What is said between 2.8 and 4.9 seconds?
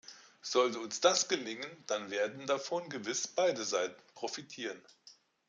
gewiss beide Seiten profitieren.